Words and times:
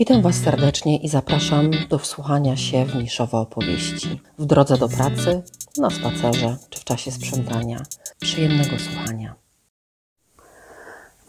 Witam 0.00 0.22
Was 0.22 0.34
serdecznie 0.34 0.96
i 0.96 1.08
zapraszam 1.08 1.70
do 1.88 1.98
wsłuchania 1.98 2.56
się 2.56 2.84
w 2.84 2.94
niszowe 2.94 3.38
opowieści. 3.38 4.20
W 4.38 4.46
drodze 4.46 4.78
do 4.78 4.88
pracy, 4.88 5.42
na 5.78 5.90
spacerze 5.90 6.56
czy 6.70 6.80
w 6.80 6.84
czasie 6.84 7.12
sprzątania. 7.12 7.78
Przyjemnego 8.20 8.70
słuchania. 8.78 9.34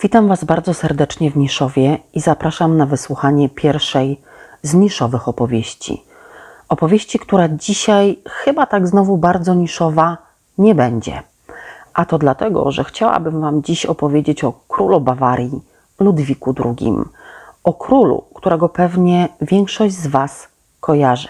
Witam 0.03 0.27
Was 0.27 0.43
bardzo 0.43 0.73
serdecznie 0.73 1.31
w 1.31 1.37
Niszowie 1.37 1.97
i 2.13 2.21
zapraszam 2.21 2.77
na 2.77 2.85
wysłuchanie 2.85 3.49
pierwszej 3.49 4.21
z 4.61 4.73
niszowych 4.73 5.27
opowieści. 5.27 6.03
Opowieści, 6.69 7.19
która 7.19 7.49
dzisiaj 7.49 8.19
chyba 8.29 8.65
tak 8.65 8.87
znowu 8.87 9.17
bardzo 9.17 9.53
niszowa 9.53 10.17
nie 10.57 10.75
będzie. 10.75 11.23
A 11.93 12.05
to 12.05 12.17
dlatego, 12.17 12.71
że 12.71 12.83
chciałabym 12.83 13.41
Wam 13.41 13.63
dziś 13.63 13.85
opowiedzieć 13.85 14.43
o 14.43 14.53
królu 14.67 15.01
Bawarii, 15.01 15.61
Ludwiku 15.99 16.55
II. 16.65 16.93
O 17.63 17.73
królu, 17.73 18.23
którego 18.33 18.69
pewnie 18.69 19.29
większość 19.41 19.95
z 19.95 20.07
Was 20.07 20.47
kojarzy. 20.79 21.27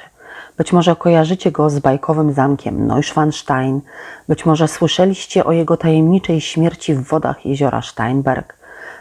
Być 0.58 0.74
może 0.74 0.96
kojarzycie 0.96 1.52
go 1.52 1.70
z 1.70 1.80
bajkowym 1.80 2.34
zamkiem 2.34 2.88
Neuschwanstein, 2.88 3.82
być 4.28 4.46
może 4.46 4.68
słyszeliście 4.68 5.46
o 5.46 5.52
jego 5.52 5.78
tajemniczej 5.78 6.42
śmierci 6.42 6.96
w 6.96 7.04
wodach 7.04 7.46
jeziora 7.46 7.82
Steinberg, 7.82 8.56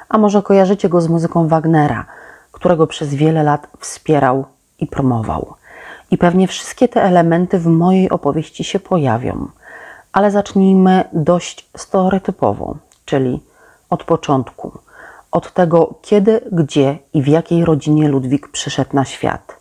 a 0.08 0.18
może 0.18 0.42
kojarzycie 0.42 0.88
go 0.88 1.00
z 1.00 1.08
muzyką 1.08 1.48
Wagnera, 1.48 2.04
którego 2.52 2.86
przez 2.86 3.14
wiele 3.14 3.42
lat 3.42 3.66
wspierał 3.78 4.44
i 4.78 4.86
promował. 4.86 5.54
I 6.10 6.18
pewnie 6.18 6.48
wszystkie 6.48 6.88
te 6.88 7.02
elementy 7.02 7.58
w 7.58 7.66
mojej 7.66 8.10
opowieści 8.10 8.64
się 8.64 8.80
pojawią. 8.80 9.48
Ale 10.12 10.30
zacznijmy 10.30 11.04
dość 11.12 11.70
stereotypowo, 11.76 12.76
czyli 13.04 13.40
od 13.90 14.04
początku. 14.04 14.78
Od 15.32 15.52
tego, 15.52 15.94
kiedy, 16.02 16.40
gdzie 16.52 16.98
i 17.14 17.22
w 17.22 17.28
jakiej 17.28 17.64
rodzinie 17.64 18.08
Ludwik 18.08 18.48
przyszedł 18.48 18.90
na 18.92 19.04
świat. 19.04 19.60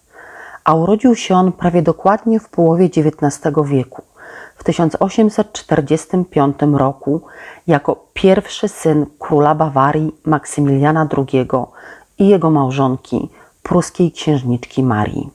A 0.63 0.73
urodził 0.73 1.15
się 1.15 1.35
on 1.35 1.51
prawie 1.51 1.81
dokładnie 1.81 2.39
w 2.39 2.49
połowie 2.49 2.85
XIX 2.85 3.39
wieku, 3.65 4.01
w 4.57 4.63
1845 4.63 6.57
roku, 6.73 7.21
jako 7.67 8.05
pierwszy 8.13 8.67
syn 8.67 9.05
króla 9.19 9.55
Bawarii 9.55 10.15
Maksymiliana 10.25 11.07
II 11.17 11.49
i 12.19 12.27
jego 12.27 12.49
małżonki, 12.49 13.29
pruskiej 13.63 14.11
księżniczki 14.11 14.83
Marii. 14.83 15.29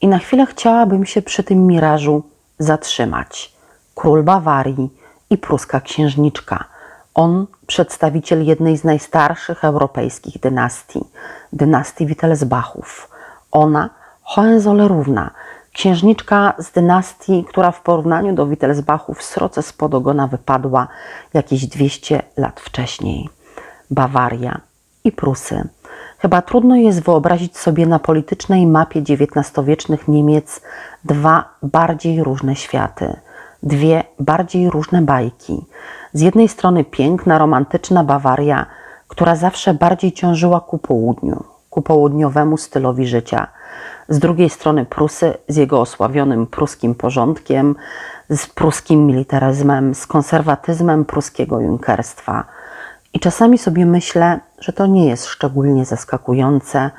I 0.00 0.08
na 0.08 0.18
chwilę 0.18 0.46
chciałabym 0.46 1.06
się 1.06 1.22
przy 1.22 1.44
tym 1.44 1.66
mirażu 1.66 2.22
zatrzymać. 2.58 3.52
Król 3.94 4.22
Bawarii 4.22 4.90
i 5.30 5.38
pruska 5.38 5.80
księżniczka. 5.80 6.64
On 7.16 7.46
przedstawiciel 7.66 8.44
jednej 8.44 8.76
z 8.76 8.84
najstarszych 8.84 9.64
europejskich 9.64 10.40
dynastii, 10.40 11.04
dynastii 11.52 12.06
Wittelsbachów. 12.06 13.10
Ona 13.52 13.90
Hohenzollernówna, 14.22 15.30
księżniczka 15.72 16.54
z 16.58 16.70
dynastii, 16.70 17.44
która 17.48 17.70
w 17.70 17.82
porównaniu 17.82 18.34
do 18.34 18.46
Wittelsbachów 18.46 19.22
sroce 19.22 19.62
spod 19.62 19.94
ogona 19.94 20.26
wypadła 20.26 20.88
jakieś 21.34 21.66
200 21.66 22.22
lat 22.36 22.60
wcześniej. 22.60 23.28
Bawaria 23.90 24.60
i 25.04 25.12
Prusy. 25.12 25.68
Chyba 26.18 26.42
trudno 26.42 26.76
jest 26.76 27.02
wyobrazić 27.02 27.58
sobie 27.58 27.86
na 27.86 27.98
politycznej 27.98 28.66
mapie 28.66 29.00
XIX-wiecznych 29.00 30.08
Niemiec 30.08 30.60
dwa 31.04 31.44
bardziej 31.62 32.22
różne 32.22 32.56
światy, 32.56 33.16
dwie 33.62 34.04
bardziej 34.20 34.70
różne 34.70 35.02
bajki. 35.02 35.64
Z 36.12 36.20
jednej 36.20 36.48
strony 36.48 36.84
piękna, 36.84 37.38
romantyczna 37.38 38.04
Bawaria, 38.04 38.66
która 39.08 39.36
zawsze 39.36 39.74
bardziej 39.74 40.12
ciążyła 40.12 40.60
ku 40.60 40.78
południu, 40.78 41.44
ku 41.70 41.82
południowemu 41.82 42.56
stylowi 42.56 43.06
życia. 43.06 43.46
Z 44.08 44.18
drugiej 44.18 44.50
strony 44.50 44.84
Prusy 44.84 45.34
z 45.48 45.56
jego 45.56 45.80
osławionym 45.80 46.46
pruskim 46.46 46.94
porządkiem, 46.94 47.74
z 48.30 48.46
pruskim 48.46 49.06
militaryzmem, 49.06 49.94
z 49.94 50.06
konserwatyzmem 50.06 51.04
pruskiego 51.04 51.60
junkerstwa– 51.60 52.44
i 53.16 53.20
czasami 53.20 53.58
sobie 53.58 53.86
myślę, 53.86 54.40
że 54.60 54.72
to 54.72 54.86
nie 54.86 55.06
jest 55.08 55.26
szczególnie 55.26 55.84
zaskakujące, 55.84 56.90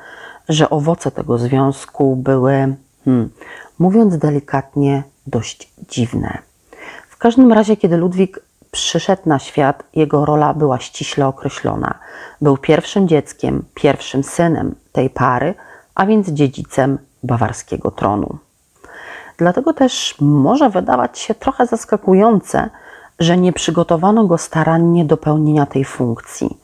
że 0.48 0.70
owoce 0.70 1.10
tego 1.10 1.38
związku 1.38 2.16
były, 2.16 2.76
hmm, 3.04 3.30
mówiąc 3.78 4.18
delikatnie, 4.18 5.02
dość 5.26 5.72
dziwne. 5.88 6.38
W 7.18 7.20
każdym 7.20 7.52
razie, 7.52 7.76
kiedy 7.76 7.96
Ludwik 7.96 8.40
przyszedł 8.70 9.22
na 9.26 9.38
świat, 9.38 9.82
jego 9.94 10.24
rola 10.24 10.54
była 10.54 10.78
ściśle 10.78 11.26
określona. 11.26 11.94
Był 12.40 12.56
pierwszym 12.56 13.08
dzieckiem, 13.08 13.64
pierwszym 13.74 14.24
synem 14.24 14.74
tej 14.92 15.10
pary, 15.10 15.54
a 15.94 16.06
więc 16.06 16.28
dziedzicem 16.28 16.98
bawarskiego 17.22 17.90
tronu. 17.90 18.38
Dlatego 19.36 19.72
też 19.72 20.14
może 20.20 20.70
wydawać 20.70 21.18
się 21.18 21.34
trochę 21.34 21.66
zaskakujące, 21.66 22.70
że 23.18 23.36
nie 23.36 23.52
przygotowano 23.52 24.24
go 24.24 24.38
starannie 24.38 25.04
do 25.04 25.16
pełnienia 25.16 25.66
tej 25.66 25.84
funkcji. 25.84 26.58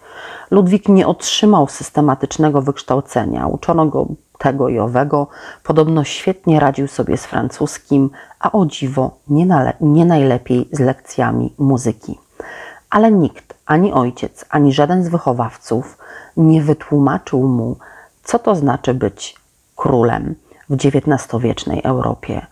Ludwik 0.51 0.89
nie 0.89 1.07
otrzymał 1.07 1.69
systematycznego 1.69 2.63
wykształcenia, 2.63 3.47
uczono 3.47 3.87
go 3.87 4.07
tego 4.39 4.69
i 4.69 4.79
owego, 4.79 5.29
podobno 5.63 6.05
świetnie 6.05 6.61
radził 6.61 6.89
sobie 6.89 7.17
z 7.17 7.27
francuskim, 7.27 8.11
a 8.45 8.53
o 8.53 8.67
dziwo 8.67 9.17
nie, 9.29 9.47
nie 9.81 10.05
najlepiej 10.05 10.69
z 10.73 10.81
lekcjami 10.81 11.55
muzyki. 11.59 12.19
Ale 12.91 13.13
nikt, 13.13 13.55
ani 13.67 13.93
ojciec, 13.93 14.45
ani 14.51 14.73
żaden 14.73 15.05
z 15.05 15.09
wychowawców 15.09 15.99
nie 16.37 16.63
wytłumaczył 16.63 17.43
mu, 17.43 17.77
co 18.25 18.39
to 18.39 18.55
znaczy 18.55 18.95
być 18.95 19.37
królem 19.77 20.35
w 20.71 20.75
XIX-wiecznej 20.75 21.81
Europie. 21.85 22.47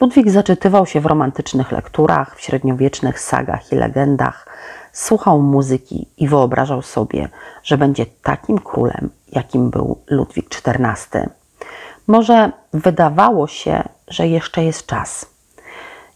Ludwik 0.00 0.30
zaczytywał 0.30 0.86
się 0.86 1.00
w 1.00 1.06
romantycznych 1.06 1.72
lekturach, 1.72 2.36
w 2.36 2.40
średniowiecznych 2.40 3.20
sagach 3.20 3.72
i 3.72 3.76
legendach, 3.76 4.46
słuchał 4.92 5.42
muzyki 5.42 6.08
i 6.18 6.28
wyobrażał 6.28 6.82
sobie, 6.82 7.28
że 7.62 7.78
będzie 7.78 8.06
takim 8.06 8.58
królem, 8.58 9.10
jakim 9.32 9.70
był 9.70 9.98
Ludwik 10.06 10.46
XIV. 10.66 11.30
Może 12.06 12.52
wydawało 12.72 13.46
się, 13.46 13.82
że 14.08 14.28
jeszcze 14.28 14.64
jest 14.64 14.86
czas. 14.86 15.31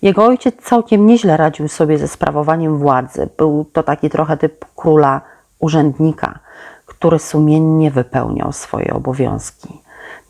Jego 0.02 0.24
ojciec 0.24 0.54
całkiem 0.62 1.06
nieźle 1.06 1.36
radził 1.36 1.68
sobie 1.68 1.98
ze 1.98 2.08
sprawowaniem 2.08 2.78
władzy. 2.78 3.28
Był 3.36 3.66
to 3.72 3.82
taki 3.82 4.10
trochę 4.10 4.36
typ 4.36 4.64
króla 4.76 5.20
urzędnika, 5.58 6.38
który 6.86 7.18
sumiennie 7.18 7.90
wypełniał 7.90 8.52
swoje 8.52 8.94
obowiązki. 8.94 9.80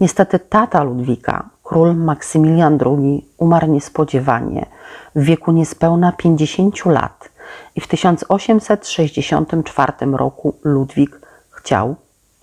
Niestety 0.01 0.39
tata 0.39 0.83
Ludwika, 0.83 1.49
król 1.63 1.97
Maksymilian 1.97 2.79
II, 2.87 3.27
umarł 3.39 3.67
niespodziewanie 3.67 4.67
w 5.15 5.23
wieku 5.23 5.53
niespełna 5.53 6.13
50 6.13 6.87
lat 6.87 7.29
i 7.77 7.81
w 7.81 7.89
1864 7.89 9.93
roku 10.13 10.55
Ludwik 10.65 11.21
chciał 11.51 11.97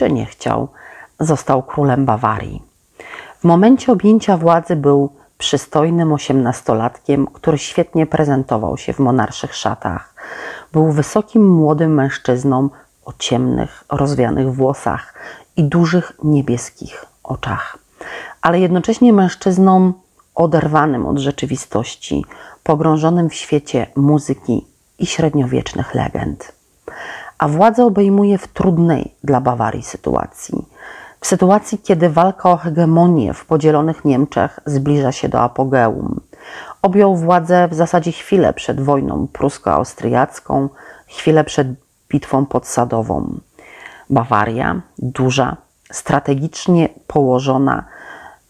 czy 0.03 0.11
nie 0.11 0.25
chciał, 0.25 0.67
został 1.19 1.63
królem 1.63 2.05
Bawarii. 2.05 2.61
W 3.39 3.43
momencie 3.43 3.91
objęcia 3.91 4.37
władzy 4.37 4.75
był 4.75 5.09
przystojnym 5.43 6.13
osiemnastolatkiem, 6.13 7.27
który 7.27 7.57
świetnie 7.57 8.05
prezentował 8.05 8.77
się 8.77 8.93
w 8.93 8.99
monarszych 8.99 9.55
szatach. 9.55 10.13
Był 10.71 10.91
wysokim 10.91 11.49
młodym 11.49 11.93
mężczyzną 11.93 12.69
o 13.05 13.13
ciemnych, 13.19 13.83
rozwianych 13.89 14.53
włosach 14.55 15.13
i 15.57 15.63
dużych 15.63 16.11
niebieskich 16.23 17.05
oczach, 17.23 17.77
ale 18.41 18.59
jednocześnie 18.59 19.13
mężczyzną 19.13 19.93
oderwanym 20.35 21.05
od 21.05 21.17
rzeczywistości, 21.17 22.25
pogrążonym 22.63 23.29
w 23.29 23.33
świecie 23.33 23.87
muzyki 23.95 24.67
i 24.99 25.05
średniowiecznych 25.05 25.95
legend. 25.95 26.51
A 27.37 27.47
władzę 27.47 27.85
obejmuje 27.85 28.37
w 28.37 28.47
trudnej 28.47 29.13
dla 29.23 29.41
Bawarii 29.41 29.83
sytuacji. 29.83 30.65
W 31.23 31.27
sytuacji, 31.27 31.77
kiedy 31.77 32.09
walka 32.09 32.51
o 32.51 32.57
hegemonię 32.57 33.33
w 33.33 33.45
podzielonych 33.45 34.05
Niemczech 34.05 34.59
zbliża 34.65 35.11
się 35.11 35.29
do 35.29 35.41
apogeum. 35.41 36.19
Objął 36.81 37.15
władzę 37.15 37.67
w 37.67 37.73
zasadzie 37.73 38.11
chwilę 38.11 38.53
przed 38.53 38.81
wojną 38.81 39.27
prusko-austriacką, 39.27 40.69
chwilę 41.07 41.43
przed 41.43 41.67
bitwą 42.09 42.45
podsadową. 42.45 43.39
Bawaria, 44.09 44.81
duża, 44.99 45.57
strategicznie 45.91 46.89
położona, 47.07 47.85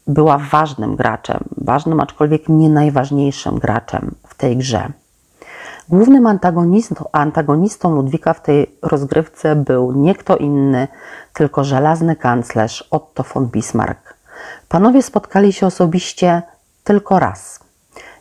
była 0.07 0.37
ważnym 0.37 0.95
graczem, 0.95 1.43
ważnym, 1.57 1.99
aczkolwiek 1.99 2.49
nie 2.49 2.69
najważniejszym 2.69 3.59
graczem 3.59 4.15
w 4.27 4.35
tej 4.35 4.57
grze. 4.57 4.91
Głównym 5.89 6.27
antagonistą, 6.27 7.05
antagonistą 7.11 7.95
Ludwika 7.95 8.33
w 8.33 8.41
tej 8.41 8.75
rozgrywce 8.81 9.55
był 9.55 9.91
nie 9.91 10.15
kto 10.15 10.37
inny, 10.37 10.87
tylko 11.33 11.63
żelazny 11.63 12.15
kanclerz 12.15 12.87
Otto 12.91 13.23
von 13.33 13.47
Bismarck. 13.47 14.13
Panowie 14.69 15.01
spotkali 15.01 15.53
się 15.53 15.65
osobiście 15.67 16.41
tylko 16.83 17.19
raz, 17.19 17.59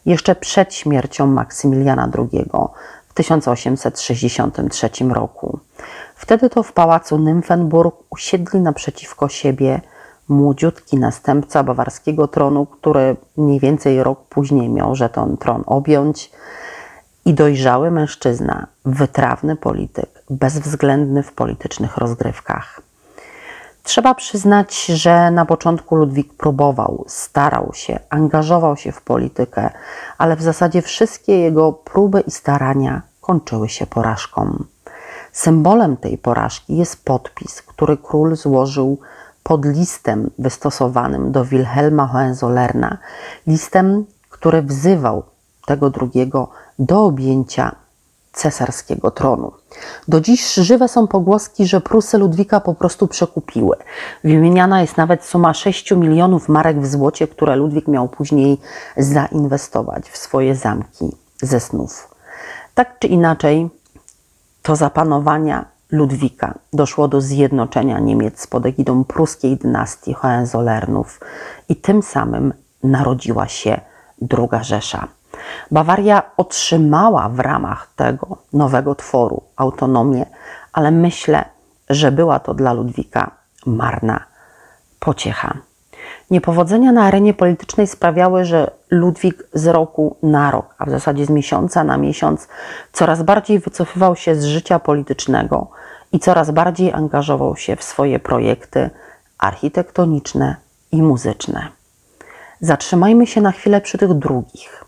jeszcze 0.07 0.35
przed 0.35 0.75
śmiercią 0.75 1.27
Maksymiliana 1.27 2.11
II 2.19 2.51
w 3.09 3.15
1863 3.15 4.91
roku. 5.11 5.59
Wtedy 6.15 6.51
to 6.51 6.63
w 6.63 6.73
pałacu 6.73 7.19
Nymphenburg 7.19 7.97
usiedli 8.11 8.61
naprzeciwko 8.61 9.29
siebie 9.29 9.81
młodziutki 10.29 10.99
następca 10.99 11.63
bawarskiego 11.63 12.29
tronu, 12.29 12.67
który 12.67 13.17
mniej 13.37 13.61
więcej 13.61 14.03
rok 14.03 14.21
później 14.29 14.69
miał 14.69 14.95
żeton 14.95 15.37
tron 15.37 15.63
objąć, 15.67 16.31
i 17.25 17.35
dojrzały 17.35 17.91
mężczyzna, 17.91 18.67
wytrawny 18.85 19.57
polityk, 19.57 20.23
bezwzględny 20.31 21.23
w 21.23 21.33
politycznych 21.33 21.97
rozgrywkach. 21.97 22.81
Trzeba 23.83 24.15
przyznać, 24.15 24.87
że 24.87 25.31
na 25.31 25.47
początku 25.47 25.97
Ludwik 25.97 26.35
próbował, 26.35 27.05
starał 27.09 27.71
się, 27.75 27.99
angażował 28.11 28.77
się 28.77 28.93
w 28.93 29.03
politykę, 29.03 29.71
ale 30.19 30.37
w 30.37 30.43
zasadzie 30.43 30.83
wszystkie 30.83 31.39
jego 31.39 31.73
próby 31.73 32.21
i 32.21 32.31
starania 32.31 33.03
kończyły 33.21 33.69
się 33.69 33.87
porażką. 33.87 34.65
Symbolem 35.33 35.97
tej 35.97 36.19
porażki 36.19 36.77
jest 36.77 37.05
podpis, 37.05 37.63
który 37.63 37.97
król 37.97 38.37
złożył 38.37 38.99
pod 39.43 39.65
listem 39.65 40.31
wystosowanym 40.39 41.33
do 41.33 41.45
Wilhelma 41.45 42.07
Hohenzollerna, 42.07 42.99
listem, 43.47 44.05
który 44.31 44.63
wzywał 44.63 45.23
tego 45.67 45.91
drugiego 45.91 46.49
do 46.79 47.05
objęcia 47.05 47.75
cesarskiego 48.33 49.11
tronu. 49.11 49.53
Do 50.09 50.21
dziś 50.21 50.55
żywe 50.55 50.89
są 50.89 51.07
pogłoski, 51.07 51.67
że 51.67 51.81
Prusy 51.81 52.19
Ludwika 52.19 52.61
po 52.61 52.75
prostu 52.75 53.09
przekupiły. 53.09 53.77
Wymieniana 54.25 54.81
jest 54.81 54.97
nawet 54.97 55.25
suma 55.25 55.55
6 55.55 55.91
milionów 55.91 56.49
marek 56.49 56.81
w 56.81 56.87
złocie, 56.87 57.29
które 57.29 57.57
Ludwik 57.57 57.89
miał 57.89 58.09
później 58.09 58.59
zainwestować 58.97 60.11
w 60.11 60.17
swoje 60.17 60.55
zamki 60.57 61.17
ze 61.43 61.61
snów. 61.61 62.15
Tak 62.75 62.99
czy 62.99 63.07
inaczej, 63.07 63.71
to 64.63 64.77
zapanowania 64.77 65.65
Ludwika 65.91 66.55
doszło 66.73 67.09
do 67.09 67.21
zjednoczenia 67.21 67.99
Niemiec 67.99 68.47
pod 68.47 68.67
egidą 68.67 69.05
pruskiej 69.05 69.57
dynastii 69.57 70.15
Hohenzollernów 70.15 71.21
i 71.69 71.77
tym 71.77 72.03
samym 72.03 72.55
narodziła 72.83 73.49
się 73.49 73.81
druga 74.21 74.63
Rzesza. 74.63 75.09
Bawaria 75.71 76.23
otrzymała 76.37 77.29
w 77.29 77.41
ramach 77.41 77.89
tego 77.97 78.37
nowego 78.53 78.95
tworu 78.95 79.43
autonomię, 79.57 80.27
ale 80.73 80.91
myślę, 80.91 81.45
że 81.91 82.13
była 82.13 82.39
to 82.39 82.55
dla 82.55 82.73
Ludwika 82.73 83.31
marna 83.67 84.25
pociecha. 85.01 85.57
Niepowodzenia 86.31 86.93
na 86.93 87.05
arenie 87.05 87.35
politycznej 87.35 87.87
sprawiały, 87.87 88.45
że 88.45 88.71
Ludwik 88.91 89.45
z 89.53 89.67
roku 89.67 90.17
na 90.23 90.51
rok, 90.51 90.75
a 90.79 90.87
w 90.87 90.91
zasadzie 90.91 91.27
z 91.27 91.31
miesiąca 91.31 91.85
na 91.85 91.97
miesiąc, 91.97 92.49
coraz 92.93 93.23
bardziej 93.23 93.59
wycofywał 93.59 94.17
się 94.17 94.35
z 94.35 94.45
życia 94.45 94.79
politycznego 94.79 95.71
i 96.13 96.19
coraz 96.19 96.51
bardziej 96.51 96.93
angażował 96.93 97.57
się 97.57 97.77
w 97.77 97.85
swoje 97.85 98.19
projekty 98.19 98.91
architektoniczne 99.39 100.57
i 100.93 101.03
muzyczne. 101.03 101.69
Zatrzymajmy 102.61 103.27
się 103.27 103.41
na 103.41 103.53
chwilę 103.53 103.81
przy 103.81 103.99
tych 103.99 104.15
drugich. 104.15 104.82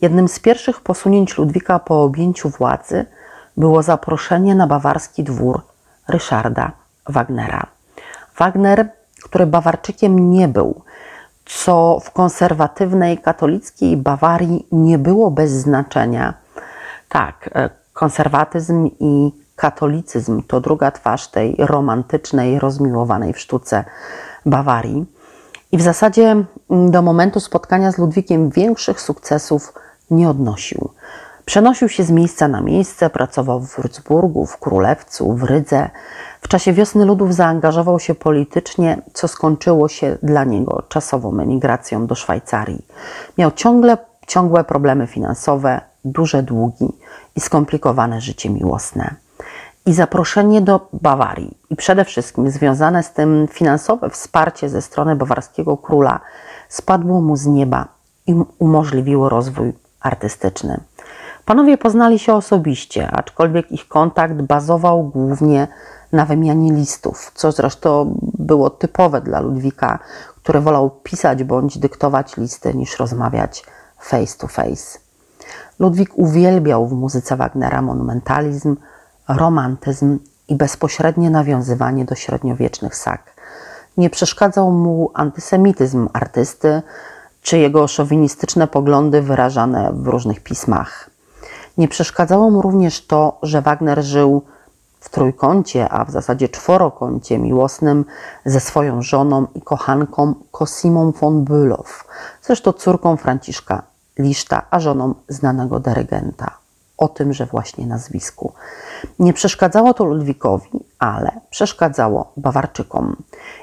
Jednym 0.00 0.28
z 0.28 0.38
pierwszych 0.38 0.80
posunięć 0.80 1.38
Ludwika 1.38 1.78
po 1.78 2.02
objęciu 2.02 2.48
władzy 2.48 3.06
było 3.56 3.82
zaproszenie 3.82 4.54
na 4.54 4.66
bawarski 4.66 5.24
dwór 5.24 5.60
Ryszarda 6.08 6.72
Wagnera. 7.06 7.66
Wagner, 8.38 8.88
który 9.24 9.46
Bawarczykiem 9.46 10.30
nie 10.30 10.48
był, 10.48 10.82
co 11.44 12.00
w 12.04 12.10
konserwatywnej 12.10 13.18
katolickiej 13.18 13.96
Bawarii 13.96 14.66
nie 14.72 14.98
było 14.98 15.30
bez 15.30 15.50
znaczenia. 15.50 16.34
Tak, 17.08 17.50
e, 17.54 17.70
konserwatyzm 17.92 18.90
i 19.00 19.32
katolicyzm 19.56 20.42
to 20.42 20.60
druga 20.60 20.90
twarz 20.90 21.28
tej 21.28 21.56
romantycznej, 21.58 22.58
rozmiłowanej 22.58 23.32
w 23.32 23.38
sztuce 23.38 23.84
Bawarii. 24.46 25.06
I 25.72 25.78
w 25.78 25.82
zasadzie 25.82 26.44
mm, 26.70 26.90
do 26.90 27.02
momentu 27.02 27.40
spotkania 27.40 27.92
z 27.92 27.98
Ludwikiem 27.98 28.50
większych 28.50 29.00
sukcesów 29.00 29.72
nie 30.10 30.30
odnosił. 30.30 30.90
Przenosił 31.44 31.88
się 31.88 32.04
z 32.04 32.10
miejsca 32.10 32.48
na 32.48 32.60
miejsce, 32.60 33.10
pracował 33.10 33.60
w 33.60 33.78
Würzburgu, 33.78 34.46
w 34.46 34.58
Królewcu, 34.58 35.34
w 35.34 35.42
Rydze. 35.42 35.90
W 36.40 36.48
czasie 36.48 36.72
wiosny 36.72 37.04
ludów 37.04 37.34
zaangażował 37.34 38.00
się 38.00 38.14
politycznie, 38.14 39.02
co 39.12 39.28
skończyło 39.28 39.88
się 39.88 40.18
dla 40.22 40.44
niego 40.44 40.82
czasową 40.88 41.40
emigracją 41.40 42.06
do 42.06 42.14
Szwajcarii. 42.14 42.86
Miał 43.38 43.50
ciągle, 43.50 43.98
ciągłe 44.26 44.64
problemy 44.64 45.06
finansowe, 45.06 45.80
duże 46.04 46.42
długi 46.42 46.88
i 47.36 47.40
skomplikowane 47.40 48.20
życie 48.20 48.50
miłosne. 48.50 49.14
I 49.86 49.92
zaproszenie 49.92 50.60
do 50.60 50.88
Bawarii, 50.92 51.58
i 51.70 51.76
przede 51.76 52.04
wszystkim 52.04 52.50
związane 52.50 53.02
z 53.02 53.12
tym 53.12 53.48
finansowe 53.50 54.10
wsparcie 54.10 54.68
ze 54.68 54.82
strony 54.82 55.16
bawarskiego 55.16 55.76
króla, 55.76 56.20
spadło 56.68 57.20
mu 57.20 57.36
z 57.36 57.46
nieba 57.46 57.88
i 58.26 58.34
umożliwiło 58.58 59.28
rozwój 59.28 59.72
artystyczny. 60.00 60.80
Panowie 61.44 61.78
poznali 61.78 62.18
się 62.18 62.34
osobiście, 62.34 63.10
aczkolwiek 63.10 63.72
ich 63.72 63.88
kontakt 63.88 64.34
bazował 64.34 65.04
głównie 65.04 65.68
na 66.12 66.26
wymianie 66.26 66.72
listów, 66.72 67.32
co 67.34 67.52
zresztą 67.52 68.18
było 68.22 68.70
typowe 68.70 69.20
dla 69.20 69.40
Ludwika, 69.40 69.98
który 70.42 70.60
wolał 70.60 70.90
pisać 70.90 71.44
bądź 71.44 71.78
dyktować 71.78 72.36
listy 72.36 72.74
niż 72.74 72.98
rozmawiać 72.98 73.64
face 73.98 74.38
to 74.38 74.48
face. 74.48 74.98
Ludwik 75.78 76.10
uwielbiał 76.14 76.86
w 76.86 76.92
muzyce 76.92 77.36
Wagnera 77.36 77.82
monumentalizm, 77.82 78.76
romantyzm 79.28 80.18
i 80.48 80.54
bezpośrednie 80.54 81.30
nawiązywanie 81.30 82.04
do 82.04 82.14
średniowiecznych 82.14 82.96
sag. 82.96 83.34
Nie 83.96 84.10
przeszkadzał 84.10 84.72
mu 84.72 85.10
antysemityzm 85.14 86.08
artysty, 86.12 86.82
czy 87.48 87.58
jego 87.58 87.88
szowinistyczne 87.88 88.66
poglądy 88.66 89.22
wyrażane 89.22 89.92
w 89.92 90.06
różnych 90.06 90.40
pismach. 90.40 91.10
Nie 91.78 91.88
przeszkadzało 91.88 92.50
mu 92.50 92.62
również 92.62 93.06
to, 93.06 93.38
że 93.42 93.62
Wagner 93.62 94.02
żył 94.02 94.42
w 95.00 95.08
trójkącie, 95.08 95.88
a 95.88 96.04
w 96.04 96.10
zasadzie 96.10 96.48
czworokącie 96.48 97.38
miłosnym 97.38 98.04
ze 98.44 98.60
swoją 98.60 99.02
żoną 99.02 99.46
i 99.54 99.62
kochanką 99.62 100.34
Cosimą 100.52 101.12
von 101.12 101.44
Bülow, 101.44 102.04
zresztą 102.42 102.72
córką 102.72 103.16
Franciszka 103.16 103.82
Liszta, 104.18 104.62
a 104.70 104.80
żoną 104.80 105.14
znanego 105.28 105.80
dyrygenta. 105.80 106.50
O 106.98 107.08
tymże 107.08 107.46
właśnie 107.46 107.86
nazwisku. 107.86 108.52
Nie 109.18 109.32
przeszkadzało 109.32 109.94
to 109.94 110.04
Ludwikowi, 110.04 110.84
ale 110.98 111.30
przeszkadzało 111.50 112.32
Bawarczykom. 112.36 113.16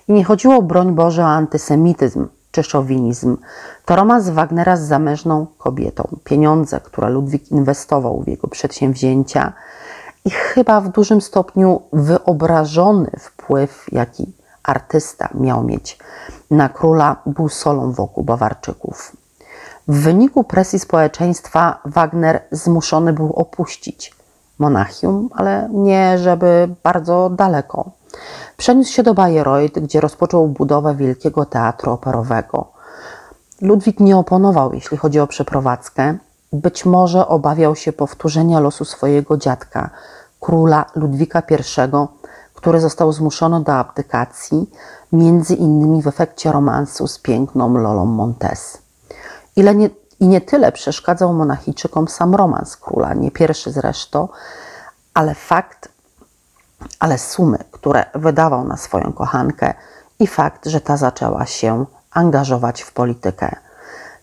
I 0.08 0.14
nie 0.14 0.24
chodziło, 0.24 0.62
broń 0.62 0.96
Boże, 0.96 1.24
o 1.24 1.28
antysemityzm, 1.28 2.28
czy 2.56 2.64
szowinizm. 2.64 3.38
To 3.86 3.96
romans 3.96 4.30
Wagnera 4.30 4.78
z 4.78 4.82
zamężną 4.82 5.48
kobietą. 5.58 6.18
Pieniądze, 6.24 6.80
które 6.80 7.10
Ludwik 7.10 7.52
inwestował 7.52 8.22
w 8.22 8.28
jego 8.28 8.48
przedsięwzięcia 8.48 9.54
i 10.26 10.30
chyba 10.30 10.82
w 10.82 10.90
dużym 10.90 11.22
stopniu 11.22 11.82
wyobrażony 11.94 13.12
wpływ, 13.20 13.86
jaki 13.92 14.34
artysta 14.64 15.30
miał 15.34 15.64
mieć 15.64 16.00
na 16.52 16.70
króla, 16.70 17.16
był 17.26 17.50
solą 17.50 17.92
wokół 17.92 18.24
Bawarczyków. 18.24 19.12
W 19.88 20.00
wyniku 20.00 20.44
presji 20.44 20.80
społeczeństwa 20.80 21.80
Wagner 21.86 22.42
zmuszony 22.52 23.14
był 23.14 23.34
opuścić 23.34 24.16
Monachium, 24.60 25.30
ale 25.36 25.70
nie 25.72 26.18
żeby 26.18 26.76
bardzo 26.84 27.30
daleko. 27.30 27.92
Przeniósł 28.58 28.92
się 28.92 29.04
do 29.04 29.14
Bayreuth, 29.14 29.80
gdzie 29.80 30.02
rozpoczął 30.02 30.48
budowę 30.48 30.96
Wielkiego 30.96 31.46
Teatru 31.46 31.92
Operowego. 31.92 32.68
Ludwik 33.62 34.00
nie 34.00 34.18
oponował, 34.18 34.74
jeśli 34.74 34.98
chodzi 34.98 35.20
o 35.20 35.28
przeprowadzkę. 35.28 36.18
Być 36.54 36.86
może 36.86 37.28
obawiał 37.28 37.76
się 37.76 37.94
powtórzenia 37.94 38.60
losu 38.60 38.86
swojego 38.86 39.38
dziadka, 39.38 39.90
króla 40.40 40.86
Ludwika 40.96 41.44
I, 41.52 42.08
który 42.54 42.80
został 42.80 43.12
zmuszony 43.12 43.64
do 43.64 43.74
abdykacji, 43.74 44.70
między 45.12 45.56
innymi 45.56 46.02
w 46.02 46.08
efekcie 46.08 46.52
romansu 46.52 47.08
z 47.08 47.20
piękną 47.20 47.78
Lolą 47.78 48.06
Montes. 48.06 48.78
Ile 49.56 49.76
nie, 49.76 49.90
I 50.20 50.28
nie 50.28 50.42
tyle 50.42 50.72
przeszkadzał 50.72 51.34
monachijczykom 51.34 52.08
sam 52.08 52.36
romans 52.36 52.78
króla, 52.78 53.14
nie 53.14 53.32
pierwszy 53.32 53.72
zresztą, 53.72 54.28
ale 55.14 55.36
fakt, 55.36 55.90
ale 57.00 57.18
sumy, 57.18 57.58
które 57.72 58.06
wydawał 58.16 58.64
na 58.64 58.78
swoją 58.78 59.14
kochankę 59.14 59.74
i 60.20 60.28
fakt, 60.28 60.66
że 60.66 60.82
ta 60.82 60.98
zaczęła 60.98 61.46
się 61.46 61.86
angażować 62.12 62.82
w 62.82 62.94
politykę. 62.94 63.56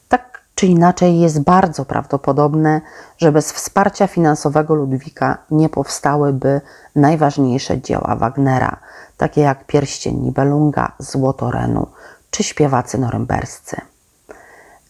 Tak 0.09 0.40
czy 0.54 0.66
inaczej 0.66 1.21
jest 1.21 1.40
bardzo 1.40 1.85
prawdopodobne, 1.85 2.80
że 3.18 3.32
bez 3.32 3.52
wsparcia 3.52 4.06
finansowego 4.06 4.75
Ludwika 4.75 5.38
nie 5.50 5.68
powstałyby 5.68 6.61
najważniejsze 6.97 7.80
dzieła 7.80 8.16
Wagnera, 8.16 8.76
takie 9.16 9.40
jak 9.40 9.66
Pierścień 9.66 10.16
Nibelunga, 10.16 10.92
Złoto 10.99 11.50
Renu 11.50 11.87
czy 12.30 12.42
Śpiewacy 12.42 12.99
norymberscy. 12.99 13.76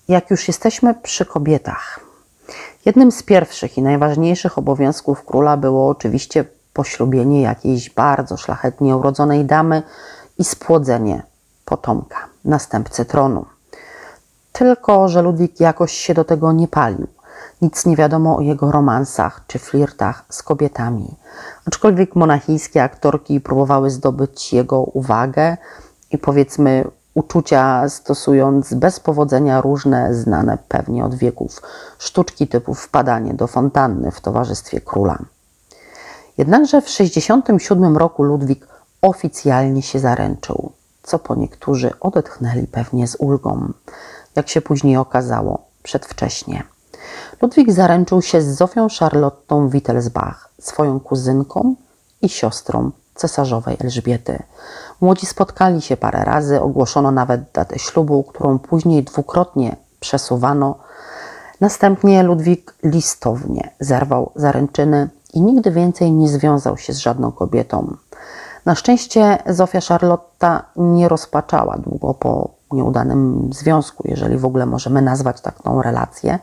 Jak 0.09 0.31
już 0.31 0.49
jesteśmy 0.49 0.95
przy 0.95 1.26
kobietach, 1.26 2.00
jednym 2.85 3.12
z 3.12 3.23
pierwszych 3.23 3.78
i 3.78 3.83
najważniejszych 3.83 4.59
obowiązków 4.59 5.25
króla 5.25 5.57
było 5.57 5.88
oczywiście 5.88 6.45
poślubienie 6.73 7.43
jakiejś 7.43 7.91
bardzo 7.91 8.37
szlachetnie 8.37 8.97
urodzonej 8.97 9.45
damy 9.45 9.83
i 10.38 10.45
spłodzenie 10.45 11.23
potomka, 11.64 12.19
następcy 12.45 13.05
tronu. 13.05 13.47
Tylko, 14.52 15.09
że 15.09 15.23
Ludwik 15.23 15.61
jakoś 15.61 15.93
się 15.93 16.14
do 16.14 16.25
tego 16.25 16.52
nie 16.52 16.69
palił. 16.69 17.07
Nic 17.62 17.87
nie 17.87 17.97
wiadomo 17.97 18.37
o 18.37 18.41
jego 18.41 18.73
romansach 18.73 19.41
czy 19.47 19.59
flirtach 19.59 20.25
z 20.29 20.43
kobietami. 20.43 21.14
Aczkolwiek 21.67 22.17
monachijskie 22.17 22.83
aktorki 22.83 23.41
próbowały 23.41 23.91
zdobyć 23.91 24.52
jego 24.52 24.79
uwagę 24.81 25.57
i 26.11 26.19
powiedzmy 26.19 26.85
uczucia, 27.14 27.88
stosując 27.88 28.75
bez 28.75 29.00
powodzenia 29.00 29.61
różne, 29.61 30.14
znane 30.14 30.59
pewnie 30.69 31.05
od 31.05 31.14
wieków, 31.14 31.62
sztuczki 31.99 32.49
typu 32.49 32.75
wpadanie 32.75 33.35
do 33.35 33.47
fontanny 33.47 34.11
w 34.11 34.21
towarzystwie 34.21 34.81
króla. 34.81 35.19
Jednakże 36.39 36.81
w 36.83 36.89
67 36.89 37.97
roku 37.97 38.23
Ludwik 38.23 38.67
oficjalnie 39.03 39.83
się 39.83 39.99
zaręczył, 39.99 40.73
co 41.03 41.19
po 41.19 41.35
niektórzy 41.35 41.91
odetchnęli 42.01 42.67
pewnie 42.67 43.09
z 43.09 43.17
ulgą. 43.19 43.73
Jak 44.37 44.49
się 44.49 44.61
później 44.61 44.97
okazało, 44.97 45.65
przedwcześnie. 45.83 46.62
Ludwik 47.43 47.73
zaręczył 47.73 48.23
się 48.23 48.43
z 48.43 48.57
Zofią 48.57 48.87
Charlottą 48.99 49.69
Wittelsbach, 49.69 50.49
swoją 50.61 51.01
kuzynką 51.01 51.75
i 52.23 52.29
siostrą 52.29 52.91
cesarzowej 53.15 53.77
Elżbiety. 53.81 54.43
Młodzi 55.01 55.27
spotkali 55.27 55.83
się 55.83 55.97
parę 55.97 56.25
razy, 56.25 56.61
ogłoszono 56.61 57.11
nawet 57.11 57.41
datę 57.53 57.79
ślubu, 57.79 58.23
którą 58.23 58.59
później 58.59 59.05
dwukrotnie 59.05 59.77
przesuwano. 60.01 60.79
Następnie 61.61 62.23
Ludwik 62.23 62.75
listownie 62.85 63.71
zerwał 63.81 64.31
zaręczyny 64.37 65.09
i 65.33 65.41
nigdy 65.41 65.71
więcej 65.71 66.12
nie 66.12 66.29
związał 66.29 66.77
się 66.77 66.93
z 66.93 66.99
żadną 66.99 67.33
kobietą. 67.33 67.97
Na 68.65 68.75
szczęście 68.75 69.39
Zofia 69.47 69.81
Charlotta 69.81 70.65
nie 70.77 71.09
rozpaczała 71.09 71.79
długo 71.79 72.15
po 72.15 72.51
nieudanym 72.73 73.51
związku, 73.53 74.03
jeżeli 74.07 74.39
w 74.39 74.45
ogóle 74.45 74.67
możemy 74.67 75.03
nazwać 75.03 75.41
taką 75.41 75.83
relację, 75.83 76.39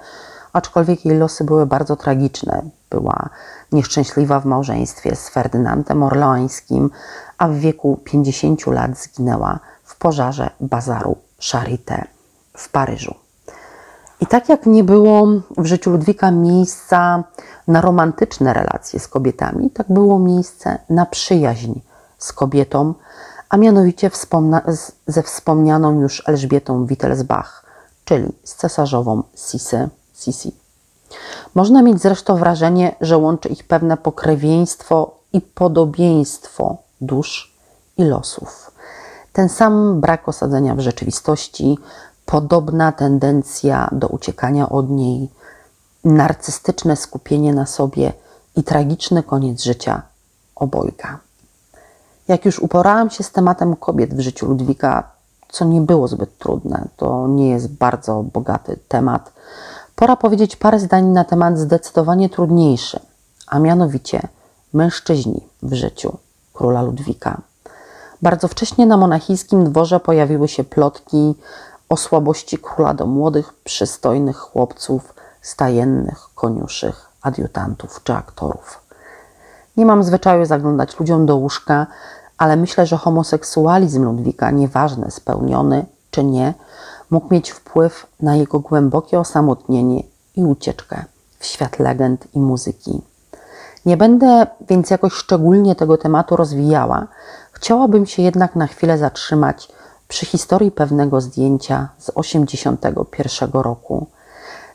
aczkolwiek 0.53 1.05
jej 1.05 1.17
losy 1.17 1.43
były 1.43 1.65
bardzo 1.65 1.96
tragiczne. 1.96 2.62
Była 2.89 3.29
nieszczęśliwa 3.72 4.39
w 4.39 4.46
małżeństwie 4.46 5.15
z 5.15 5.29
Ferdynandem 5.29 6.03
Orleańskim, 6.03 6.89
a 7.38 7.48
w 7.48 7.53
wieku 7.53 8.00
50 8.03 8.67
lat 8.67 8.98
zginęła 8.98 9.60
w 9.84 9.98
pożarze 9.98 10.50
bazaru 10.60 11.15
Charité 11.39 12.03
w 12.58 12.69
Paryżu. 12.72 13.28
I 14.21 14.27
tak 14.27 14.49
jak 14.49 14.65
nie 14.65 14.83
było 14.83 15.27
w 15.57 15.65
życiu 15.65 15.91
Ludwika 15.91 16.31
miejsca 16.31 17.23
na 17.67 17.81
romantyczne 17.81 18.53
relacje 18.53 18.99
z 18.99 19.07
kobietami, 19.07 19.69
tak 19.69 19.88
było 19.89 20.19
miejsce 20.19 20.79
na 20.89 21.05
przyjaźń 21.05 21.79
z 22.17 22.33
kobietą, 22.33 22.93
a 23.49 23.57
mianowicie 23.57 24.11
ze 25.07 25.23
wspomnianą 25.23 26.01
już 26.01 26.23
Elżbietą 26.27 26.85
Wittelsbach, 26.85 27.65
czyli 28.05 28.33
z 28.43 28.55
cesarzową 28.55 29.23
Sisi. 30.15 30.55
Można 31.55 31.81
mieć 31.81 32.01
zresztą 32.01 32.35
wrażenie, 32.35 32.95
że 33.01 33.17
łączy 33.17 33.49
ich 33.49 33.63
pewne 33.63 33.97
pokrewieństwo 33.97 35.11
i 35.33 35.41
podobieństwo 35.41 36.77
dusz 37.01 37.55
i 37.97 38.03
losów. 38.03 38.71
Ten 39.33 39.49
sam 39.49 40.01
brak 40.01 40.29
osadzenia 40.29 40.75
w 40.75 40.79
rzeczywistości, 40.79 41.77
podobna 42.29 42.91
tendencja 42.91 43.89
do 43.91 44.07
uciekania 44.07 44.69
od 44.69 44.89
niej, 44.89 45.29
narcystyczne 46.03 46.95
skupienie 46.95 47.53
na 47.53 47.65
sobie 47.65 48.13
i 48.55 48.63
tragiczny 48.63 49.24
koniec 49.24 49.63
życia 49.63 50.01
obojga. 50.55 51.19
Jak 52.27 52.45
już 52.45 52.59
uporałam 52.59 53.09
się 53.09 53.24
z 53.24 53.31
tematem 53.31 53.75
kobiet 53.75 54.13
w 54.13 54.19
życiu 54.19 54.45
Ludwika, 54.45 55.12
co 55.50 55.65
nie 55.65 55.81
było 55.81 56.07
zbyt 56.07 56.38
trudne, 56.38 56.88
to 56.98 57.27
nie 57.27 57.50
jest 57.50 57.67
bardzo 57.67 58.24
bogaty 58.24 58.79
temat, 58.88 59.33
pora 59.95 60.15
powiedzieć 60.15 60.55
parę 60.55 60.79
zdań 60.79 61.05
na 61.05 61.24
temat 61.24 61.57
zdecydowanie 61.57 62.29
trudniejszy, 62.29 63.00
a 63.48 63.59
mianowicie 63.59 64.21
mężczyźni 64.74 65.41
w 65.63 65.74
życiu 65.74 66.17
króla 66.53 66.81
Ludwika. 66.81 67.41
Bardzo 68.21 68.48
wcześnie 68.48 68.86
na 68.86 68.98
monachijskim 68.98 69.63
dworze 69.63 70.00
pojawiły 70.00 70.48
się 70.48 70.63
plotki 70.63 71.36
o 71.89 71.98
słabości 71.98 72.58
króla 72.58 72.93
do 72.93 73.05
młodych, 73.05 73.53
przystojnych 73.63 74.38
chłopców, 74.38 75.13
stajennych, 75.41 76.29
koniuszych, 76.36 77.10
adiutantów 77.22 78.03
czy 78.03 78.13
aktorów. 78.13 78.79
Nie 79.77 79.86
mam 79.86 80.03
zwyczaju 80.03 80.46
zaglądać 80.46 81.00
ludziom 81.00 81.25
do 81.25 81.36
łóżka, 81.36 81.88
ale 82.38 82.55
myślę, 82.55 82.86
że 82.86 82.98
homoseksualizm 82.98 84.03
Ludwika, 84.03 84.51
nieważne 84.51 85.12
spełniony 85.12 85.86
czy 86.12 86.24
nie, 86.24 86.53
mógł 87.10 87.34
mieć 87.34 87.51
wpływ 87.51 88.08
na 88.22 88.36
jego 88.36 88.60
głębokie 88.60 89.19
osamotnienie 89.19 90.03
i 90.36 90.43
ucieczkę 90.43 91.05
w 91.39 91.46
świat 91.46 91.79
legend 91.79 92.27
i 92.34 92.39
muzyki. 92.39 93.01
Nie 93.86 93.98
będę 93.98 94.48
więc 94.69 94.89
jakoś 94.89 95.13
szczególnie 95.13 95.75
tego 95.75 95.98
tematu 95.98 96.36
rozwijała. 96.36 97.08
Chciałabym 97.51 98.05
się 98.05 98.22
jednak 98.22 98.55
na 98.55 98.67
chwilę 98.67 98.98
zatrzymać 98.98 99.72
przy 100.09 100.25
historii 100.25 100.71
pewnego 100.71 101.21
zdjęcia 101.21 101.89
z 101.97 102.05
1981 102.05 103.61
roku. 103.61 104.07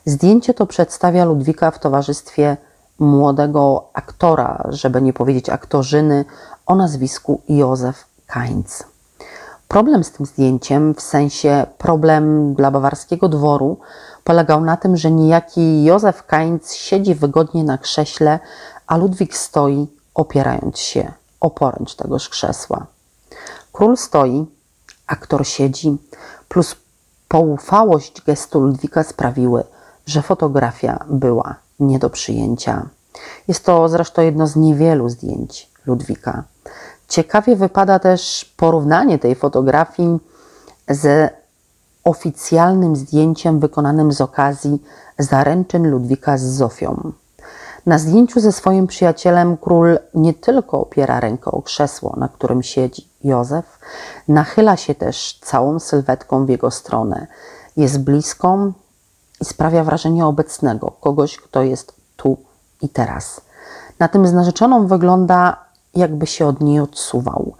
Zdjęcie 0.05 0.53
to 0.53 0.65
przedstawia 0.65 1.25
Ludwika 1.25 1.71
w 1.71 1.79
towarzystwie 1.79 2.57
młodego 2.99 3.89
aktora, 3.93 4.63
żeby 4.69 5.01
nie 5.01 5.13
powiedzieć 5.13 5.49
aktorzyny, 5.49 6.25
o 6.65 6.75
nazwisku 6.75 7.41
Józef 7.49 8.05
Kainz. 8.27 8.83
Problem 9.67 10.03
z 10.03 10.11
tym 10.11 10.25
zdjęciem, 10.25 10.95
w 10.95 11.01
sensie 11.01 11.65
problem 11.77 12.53
dla 12.53 12.71
bawarskiego 12.71 13.29
dworu, 13.29 13.77
polegał 14.23 14.61
na 14.61 14.77
tym, 14.77 14.97
że 14.97 15.11
niejaki 15.11 15.83
Józef 15.83 16.25
Kainz 16.25 16.73
siedzi 16.73 17.15
wygodnie 17.15 17.63
na 17.63 17.77
krześle, 17.77 18.39
a 18.87 18.97
Ludwik 18.97 19.37
stoi, 19.37 19.87
opierając 20.13 20.79
się 20.79 21.11
o 21.39 21.49
poręcz 21.49 21.95
tegoż 21.95 22.29
krzesła. 22.29 22.85
Król 23.71 23.97
stoi, 23.97 24.54
aktor 25.07 25.47
siedzi, 25.47 25.97
plus 26.49 26.75
poufałość 27.27 28.21
gestu 28.21 28.59
Ludwika 28.59 29.03
sprawiły, 29.03 29.63
że 30.05 30.21
fotografia 30.21 31.05
była 31.09 31.55
nie 31.79 31.99
do 31.99 32.09
przyjęcia. 32.09 32.89
Jest 33.47 33.65
to 33.65 33.89
zresztą 33.89 34.21
jedno 34.21 34.47
z 34.47 34.55
niewielu 34.55 35.09
zdjęć 35.09 35.69
Ludwika. 35.85 36.43
Ciekawie 37.07 37.55
wypada 37.55 37.99
też 37.99 38.53
porównanie 38.57 39.19
tej 39.19 39.35
fotografii 39.35 40.19
ze 40.89 41.29
oficjalnym 42.03 42.95
zdjęciem 42.95 43.59
wykonanym 43.59 44.11
z 44.11 44.21
okazji 44.21 44.83
zaręczyn 45.19 45.89
Ludwika 45.91 46.37
z 46.37 46.43
Zofią. 46.43 47.11
Na 47.85 47.99
zdjęciu 47.99 48.39
ze 48.39 48.51
swoim 48.51 48.87
przyjacielem 48.87 49.57
król 49.57 49.99
nie 50.13 50.33
tylko 50.33 50.81
opiera 50.81 51.19
rękę 51.19 51.51
o 51.51 51.61
krzesło, 51.61 52.15
na 52.17 52.27
którym 52.27 52.63
siedzi 52.63 53.07
Józef, 53.25 53.79
nachyla 54.27 54.77
się 54.77 54.95
też 54.95 55.39
całą 55.41 55.79
sylwetką 55.79 56.45
w 56.45 56.49
jego 56.49 56.71
stronę. 56.71 57.27
Jest 57.77 58.03
bliską 58.03 58.73
i 59.41 59.45
sprawia 59.45 59.83
wrażenie 59.83 60.25
obecnego, 60.25 60.91
kogoś, 60.91 61.37
kto 61.37 61.63
jest 61.63 61.93
tu 62.15 62.37
i 62.81 62.89
teraz. 62.89 63.41
Na 63.99 64.07
tym 64.07 64.27
z 64.27 64.33
narzeczoną 64.33 64.87
wygląda, 64.87 65.57
jakby 65.95 66.27
się 66.27 66.47
od 66.47 66.61
niej 66.61 66.79
odsuwał, 66.79 67.53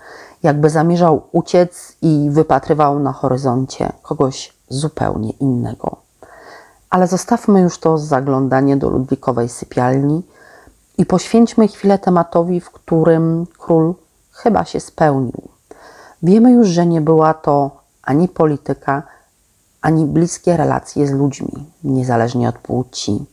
jakby 0.43 0.69
zamierzał 0.69 1.21
uciec 1.31 1.97
i 2.01 2.27
wypatrywał 2.31 2.99
na 2.99 3.13
horyzoncie 3.13 3.91
kogoś 4.01 4.53
zupełnie 4.69 5.31
innego. 5.31 5.97
Ale 6.89 7.07
zostawmy 7.07 7.61
już 7.61 7.79
to 7.79 7.97
zaglądanie 7.97 8.77
do 8.77 8.89
Ludwikowej 8.89 9.49
sypialni 9.49 10.23
i 10.97 11.05
poświęćmy 11.05 11.67
chwilę 11.67 11.99
tematowi, 11.99 12.61
w 12.61 12.71
którym 12.71 13.47
król 13.57 13.95
chyba 14.31 14.65
się 14.65 14.79
spełnił. 14.79 15.54
Wiemy 16.25 16.51
już, 16.51 16.67
że 16.67 16.85
nie 16.85 17.01
była 17.01 17.33
to 17.33 17.81
ani 18.03 18.27
polityka, 18.27 19.03
ani 19.81 20.05
bliskie 20.05 20.57
relacje 20.57 21.07
z 21.07 21.11
ludźmi, 21.11 21.71
niezależnie 21.83 22.49
od 22.49 22.57
płci. 22.57 23.25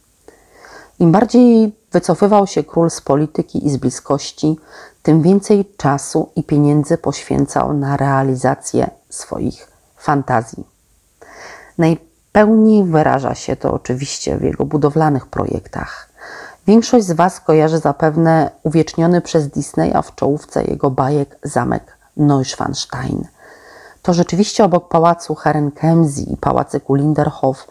Im 0.99 1.13
bardziej 1.13 1.77
wycofywał 1.93 2.47
się 2.47 2.65
król 2.65 2.91
z 2.91 3.01
polityki 3.01 3.67
i 3.67 3.71
z 3.71 3.77
bliskości, 3.77 4.57
tym 5.03 5.23
więcej 5.23 5.65
czasu 5.77 6.29
i 6.37 6.43
pieniędzy 6.43 6.99
poświęcał 6.99 7.73
na 7.75 7.97
realizację 7.97 8.91
swoich 9.09 9.71
fantazji. 9.97 10.65
Najpełniej 11.79 12.85
wyraża 12.85 13.35
się 13.35 13.57
to 13.57 13.73
oczywiście 13.73 14.37
w 14.37 14.43
jego 14.43 14.65
budowlanych 14.65 15.27
projektach. 15.27 16.09
Większość 16.67 17.07
z 17.07 17.13
Was 17.13 17.41
kojarzy 17.41 17.79
zapewne 17.79 18.51
uwieczniony 18.63 19.21
przez 19.21 19.49
Disneya 19.49 20.03
w 20.05 20.15
czołówce 20.15 20.65
jego 20.65 20.91
bajek 20.91 21.39
zamek 21.43 22.02
Neuschwanstein. 22.17 23.27
To 24.03 24.15
rzeczywiście 24.15 24.65
obok 24.65 24.89
pałacu 24.89 25.35
Herrenchiemsee 25.35 26.33
i 26.33 26.37
pałacyku 26.37 26.95
Linderhof 26.95 27.69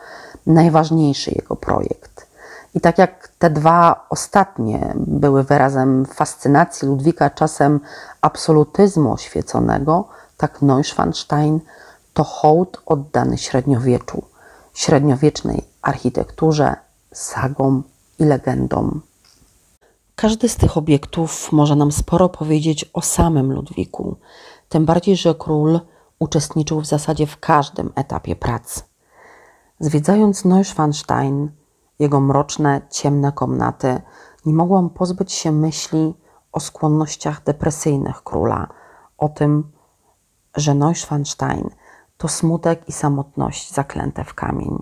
najważniejszy 0.47 1.31
jego 1.31 1.55
projekt. 1.55 2.27
I 2.75 2.81
tak 2.81 2.97
jak 2.97 3.27
te 3.39 3.49
dwa 3.49 4.05
ostatnie 4.09 4.93
były 4.95 5.43
wyrazem 5.43 6.05
fascynacji 6.05 6.87
Ludwika 6.87 7.29
czasem 7.29 7.79
absolutyzmu 8.21 9.13
oświeconego, 9.13 10.07
tak 10.37 10.61
Neuschwanstein– 10.61 11.59
to 12.13 12.23
hołd 12.23 12.81
oddany 12.85 13.37
średniowieczu, 13.37 14.23
średniowiecznej 14.73 15.63
architekturze, 15.81 16.75
sagom 17.13 17.83
i 18.19 18.25
legendom. 18.25 19.01
Każdy 20.15 20.49
z 20.49 20.55
tych 20.55 20.77
obiektów 20.77 21.51
może 21.51 21.75
nam 21.75 21.91
sporo 21.91 22.29
powiedzieć 22.29 22.85
o 22.93 23.01
samym 23.01 23.53
Ludwiku, 23.53 24.15
tym 24.69 24.85
bardziej, 24.85 25.15
że 25.15 25.35
król 25.35 25.79
uczestniczył 26.19 26.81
w 26.81 26.85
zasadzie 26.85 27.27
w 27.27 27.39
każdym 27.39 27.91
etapie 27.95 28.35
prac. 28.35 28.83
Zwiedzając 29.79 30.45
Neuschwanstein, 30.45 31.51
jego 31.99 32.19
mroczne, 32.19 32.81
ciemne 32.89 33.31
komnaty, 33.31 34.01
nie 34.45 34.53
mogłam 34.53 34.89
pozbyć 34.89 35.31
się 35.33 35.51
myśli 35.51 36.13
o 36.51 36.59
skłonnościach 36.59 37.43
depresyjnych 37.43 38.23
króla, 38.23 38.67
o 39.17 39.29
tym, 39.29 39.71
że 40.55 40.75
Neuschwanstein 40.75 41.69
to 42.17 42.27
smutek 42.27 42.89
i 42.89 42.91
samotność 42.91 43.73
zaklęte 43.73 44.23
w 44.23 44.33
kamień. 44.33 44.77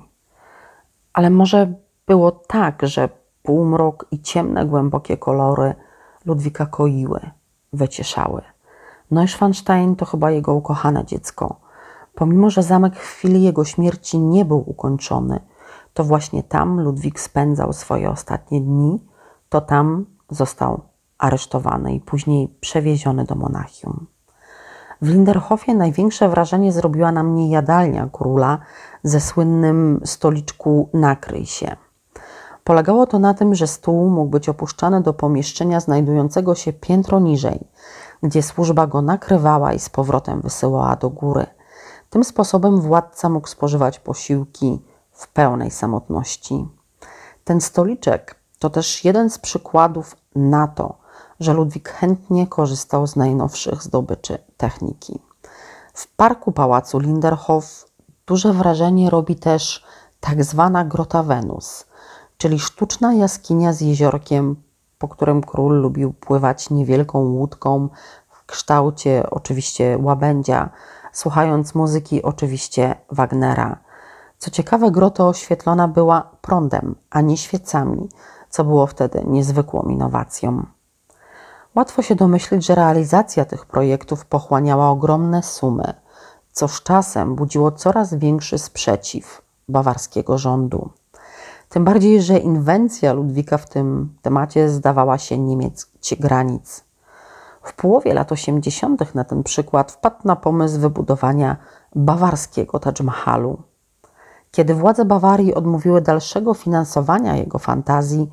Ale 1.14 1.30
może 1.30 1.74
było 2.08 2.32
tak, 2.32 2.82
że 2.84 3.10
półmrok 3.50 4.06
i 4.12 4.22
ciemne, 4.22 4.66
głębokie 4.66 5.18
kolory 5.18 5.76
Ludwika 6.26 6.66
koiły, 6.66 7.20
wycieszały. 7.74 8.42
Neuschwanstein 9.12 9.96
to 9.96 10.06
chyba 10.06 10.32
jego 10.32 10.54
ukochane 10.54 11.06
dziecko. 11.06 11.56
Pomimo, 12.16 12.50
że 12.50 12.64
zamek 12.64 12.96
w 12.96 13.00
chwili 13.00 13.44
jego 13.44 13.66
śmierci 13.66 14.20
nie 14.20 14.46
był 14.46 14.64
ukończony, 14.70 15.40
to 15.94 16.04
właśnie 16.04 16.44
tam 16.44 16.82
Ludwik 16.82 17.20
spędzał 17.20 17.74
swoje 17.74 18.10
ostatnie 18.10 18.62
dni, 18.62 19.06
to 19.50 19.62
tam 19.62 20.06
został 20.30 20.82
aresztowany 21.18 21.94
i 21.94 22.00
później 22.00 22.48
przewieziony 22.60 23.24
do 23.26 23.36
Monachium. 23.36 24.08
W 25.02 25.10
Linderhofie 25.10 25.76
największe 25.76 26.30
wrażenie 26.30 26.72
zrobiła 26.72 27.12
na 27.12 27.24
mnie 27.24 27.50
jadalnia 27.50 28.10
króla 28.12 28.58
ze 29.04 29.20
słynnym 29.20 30.02
stoliczku 30.06 30.90
nakryj 30.94 31.46
się. 31.46 31.76
Polegało 32.70 33.06
to 33.06 33.20
na 33.20 33.34
tym, 33.34 33.56
że 33.56 33.68
stół 33.68 34.10
mógł 34.10 34.30
być 34.30 34.50
opuszczany 34.50 35.02
do 35.02 35.14
pomieszczenia 35.14 35.80
znajdującego 35.80 36.56
się 36.56 36.74
piętro 36.74 37.20
niżej, 37.20 37.68
gdzie 38.24 38.44
służba 38.44 38.88
go 38.88 39.02
nakrywała 39.02 39.74
i 39.74 39.80
z 39.80 39.90
powrotem 39.90 40.42
wysyłała 40.42 40.96
do 40.96 41.10
góry. 41.10 41.46
Tym 42.10 42.24
sposobem 42.24 42.82
władca 42.82 43.30
mógł 43.30 43.48
spożywać 43.48 44.00
posiłki 44.00 44.82
w 45.12 45.28
pełnej 45.28 45.72
samotności. 45.72 46.68
Ten 47.44 47.62
stoliczek 47.62 48.36
to 48.60 48.70
też 48.70 49.06
jeden 49.06 49.30
z 49.30 49.40
przykładów 49.40 50.16
na 50.36 50.68
to, 50.68 50.98
że 51.40 51.54
Ludwik 51.54 51.90
chętnie 51.90 52.48
korzystał 52.48 53.08
z 53.08 53.16
najnowszych 53.16 53.84
zdobyczy 53.84 54.38
techniki. 54.58 55.20
W 55.94 56.08
parku 56.16 56.52
pałacu 56.52 57.00
Linderhof 57.00 57.86
duże 58.28 58.54
wrażenie 58.54 59.10
robi 59.10 59.36
też 59.36 59.86
tak 60.20 60.44
zwana 60.44 60.86
Grota 60.86 61.24
Wenus, 61.24 61.89
czyli 62.40 62.60
sztuczna 62.60 63.14
jaskinia 63.14 63.74
z 63.74 63.82
jeziorkiem, 63.82 64.56
po 64.98 65.08
którym 65.08 65.42
król 65.42 65.82
lubił 65.82 66.14
pływać 66.14 66.70
niewielką 66.70 67.20
łódką 67.20 67.90
w 68.30 68.46
kształcie 68.46 69.30
oczywiście 69.30 69.98
łabędzia, 70.02 70.70
słuchając 71.14 71.76
muzyki 71.76 72.24
oczywiście 72.24 72.96
Wagnera. 73.12 73.78
Co 74.38 74.52
ciekawe, 74.52 74.92
grota 74.92 75.28
oświetlona 75.28 75.88
była 75.88 76.32
prądem, 76.42 76.96
a 77.10 77.22
nie 77.22 77.38
świecami, 77.38 78.10
co 78.50 78.64
było 78.64 78.88
wtedy 78.88 79.24
niezwykłą 79.28 79.82
innowacją. 79.82 80.66
Łatwo 81.76 82.02
się 82.02 82.16
domyślić, 82.16 82.66
że 82.66 82.76
realizacja 82.76 83.46
tych 83.46 83.66
projektów 83.66 84.26
pochłaniała 84.26 84.90
ogromne 84.90 85.44
sumy, 85.44 85.94
co 86.52 86.68
z 86.68 86.84
czasem 86.84 87.36
budziło 87.36 87.72
coraz 87.72 88.14
większy 88.14 88.58
sprzeciw 88.58 89.42
bawarskiego 89.70 90.38
rządu. 90.38 90.90
Tym 91.70 91.86
bardziej, 91.86 92.22
że 92.22 92.38
inwencja 92.38 93.14
Ludwika 93.14 93.58
w 93.58 93.70
tym 93.70 94.16
temacie 94.22 94.70
zdawała 94.70 95.18
się 95.18 95.38
nie 95.38 95.58
mieć 95.58 95.76
granic. 96.20 96.84
W 97.62 97.74
połowie 97.74 98.14
lat 98.14 98.32
80. 98.32 99.16
na 99.16 99.24
ten 99.24 99.44
przykład 99.44 99.92
wpadł 99.92 100.18
na 100.26 100.36
pomysł 100.36 100.80
wybudowania 100.80 101.58
bawarskiego 101.96 102.80
Taj 102.80 102.94
Mahalu. 103.04 103.62
Kiedy 104.52 104.74
władze 104.74 105.06
Bawarii 105.06 105.54
odmówiły 105.54 106.02
dalszego 106.02 106.54
finansowania 106.54 107.36
jego 107.36 107.60
fantazji, 107.60 108.30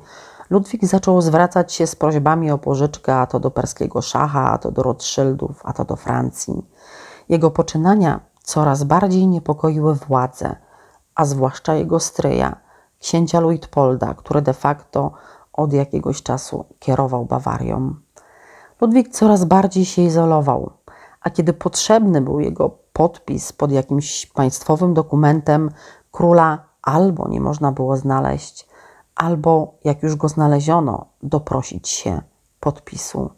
Ludwik 0.49 0.85
zaczął 0.85 1.21
zwracać 1.21 1.73
się 1.73 1.87
z 1.87 1.95
prośbami 1.95 2.51
o 2.51 2.57
pożyczkę 2.57 3.15
a 3.15 3.25
to 3.25 3.39
do 3.39 3.51
perskiego 3.51 4.01
szacha, 4.01 4.51
a 4.51 4.57
to 4.57 4.71
do 4.71 4.83
Rothschildów, 4.83 5.61
a 5.63 5.73
to 5.73 5.85
do 5.85 5.95
Francji. 5.95 6.65
Jego 7.29 7.51
poczynania 7.51 8.19
coraz 8.43 8.83
bardziej 8.83 9.27
niepokoiły 9.27 9.95
władze, 9.95 10.55
a 11.15 11.25
zwłaszcza 11.25 11.75
jego 11.75 11.99
stryja, 11.99 12.66
księcia 12.99 13.39
Luitpolda, 13.39 14.13
który 14.13 14.41
de 14.41 14.53
facto 14.53 15.11
od 15.53 15.73
jakiegoś 15.73 16.23
czasu 16.23 16.65
kierował 16.79 17.25
Bawarią. 17.25 17.95
Ludwik 18.81 19.09
coraz 19.09 19.45
bardziej 19.45 19.85
się 19.85 20.01
izolował, 20.01 20.71
a 21.21 21.29
kiedy 21.29 21.53
potrzebny 21.53 22.21
był 22.21 22.39
jego 22.39 22.69
podpis 22.93 23.53
pod 23.53 23.71
jakimś 23.71 24.25
państwowym 24.25 24.93
dokumentem, 24.93 25.71
króla 26.11 26.63
albo 26.81 27.27
nie 27.27 27.41
można 27.41 27.71
było 27.71 27.97
znaleźć, 27.97 28.67
albo 29.15 29.73
jak 29.83 30.03
już 30.03 30.15
go 30.15 30.29
znaleziono, 30.29 31.05
doprosić 31.23 31.89
się 31.89 32.21
podpisu. 32.59 33.29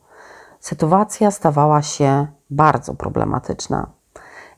Sytuacja 0.59 1.31
stawała 1.31 1.81
się 1.81 2.27
bardzo 2.49 2.93
problematyczna. 2.93 3.87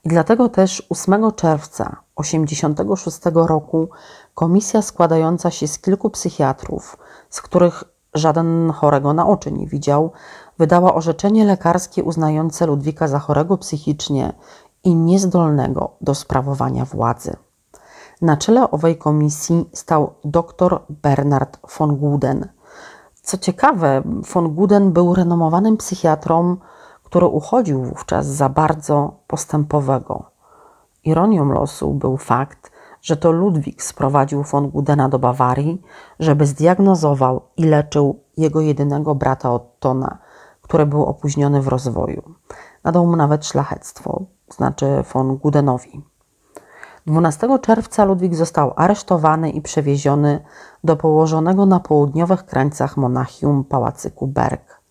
I 0.04 0.10
dlatego 0.10 0.50
też 0.50 0.88
8 0.90 1.32
czerwca 1.32 1.96
1986 2.16 3.20
roku 3.34 3.90
komisja 4.36 4.82
składająca 4.82 5.52
się 5.52 5.68
z 5.68 5.80
kilku 5.80 6.10
psychiatrów, 6.10 6.98
z 7.30 7.42
których 7.42 7.84
żaden 8.14 8.72
chorego 8.72 9.14
na 9.14 9.28
oczy 9.28 9.52
nie 9.52 9.68
widział, 9.68 10.12
wydała 10.58 10.94
orzeczenie 10.94 11.46
lekarskie 11.46 12.04
uznające 12.04 12.66
Ludwika 12.66 13.08
za 13.08 13.20
chorego 13.20 13.58
psychicznie 13.58 14.34
i 14.84 14.96
niezdolnego 14.96 15.92
do 16.02 16.16
sprawowania 16.16 16.86
władzy. 16.86 17.36
Na 18.22 18.38
czele 18.38 18.72
owej 18.72 18.98
komisji 18.98 19.70
stał 19.74 20.14
dr 20.26 20.82
Bernard 20.90 21.60
von 21.78 21.96
Guden. 21.96 22.48
Co 23.22 23.38
ciekawe, 23.38 24.02
von 24.06 24.56
Guden 24.56 24.92
był 24.92 25.16
renomowanym 25.16 25.78
psychiatrą, 25.78 26.58
który 27.04 27.26
uchodził 27.26 27.84
wówczas 27.84 28.28
za 28.28 28.50
bardzo 28.50 29.14
postępowego. 29.28 30.24
Ironią 31.04 31.46
losu 31.46 31.94
był 31.94 32.18
fakt, 32.18 32.71
że 33.02 33.18
to 33.18 33.32
Ludwik 33.32 33.84
sprowadził 33.84 34.44
von 34.44 34.70
Gudena 34.70 35.10
do 35.10 35.20
Bawarii, 35.20 35.82
żeby 36.20 36.46
zdiagnozował 36.46 37.42
i 37.58 37.64
leczył 37.64 38.20
jego 38.38 38.62
jedynego 38.62 39.16
brata 39.16 39.54
Ottona, 39.54 40.18
który 40.62 40.86
był 40.86 41.06
opóźniony 41.06 41.62
w 41.62 41.68
rozwoju. 41.68 42.34
Nadał 42.84 43.08
mu 43.08 43.16
nawet 43.16 43.46
szlachectwo, 43.46 44.26
znaczy 44.50 45.04
von 45.14 45.38
Gudenowi. 45.38 46.02
12 47.06 47.60
czerwca 47.62 48.06
Ludwik 48.06 48.36
został 48.36 48.74
aresztowany 48.76 49.50
i 49.50 49.62
przewieziony 49.62 50.44
do 50.84 50.96
położonego 50.96 51.66
na 51.66 51.80
południowych 51.80 52.46
krańcach 52.46 52.98
Monachium 52.98 53.64
pałacyku 53.64 54.28
Berg. 54.28 54.82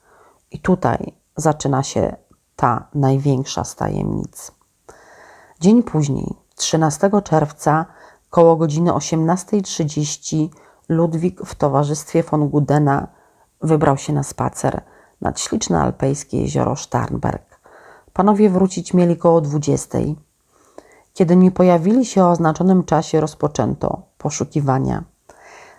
I 0.50 0.58
tutaj 0.58 1.12
zaczyna 1.36 1.82
się 1.82 2.16
ta 2.56 2.88
największa 2.94 3.64
z 3.64 3.76
tajemnic. 3.76 4.52
Dzień 5.60 5.82
później, 5.82 6.36
13 6.60 7.10
czerwca, 7.24 7.86
koło 8.30 8.56
godziny 8.56 8.90
18.30, 8.90 10.48
Ludwik 10.88 11.40
w 11.44 11.54
towarzystwie 11.54 12.22
von 12.22 12.48
Gudena 12.48 13.06
wybrał 13.62 13.96
się 13.96 14.12
na 14.12 14.22
spacer 14.22 14.82
nad 15.20 15.40
śliczne 15.40 15.80
alpejskie 15.80 16.40
jezioro 16.40 16.76
Starnberg. 16.76 17.60
Panowie 18.12 18.50
wrócić 18.50 18.94
mieli 18.94 19.16
koło 19.16 19.40
20. 19.40 19.98
Kiedy 21.14 21.36
nie 21.36 21.50
pojawili 21.50 22.04
się 22.04 22.24
o 22.24 22.30
oznaczonym 22.30 22.84
czasie, 22.84 23.20
rozpoczęto 23.20 24.02
poszukiwania. 24.18 25.04